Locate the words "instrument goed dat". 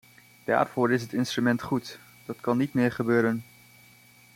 1.13-2.41